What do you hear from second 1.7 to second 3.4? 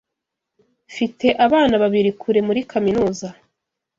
babiri kure muri kaminuza.